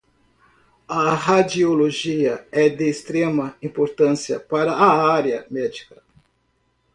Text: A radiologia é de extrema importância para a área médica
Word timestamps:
A 0.89 1.13
radiologia 1.13 2.47
é 2.51 2.67
de 2.69 2.89
extrema 2.89 3.55
importância 3.61 4.39
para 4.39 4.71
a 4.71 5.13
área 5.13 5.45
médica 5.51 6.01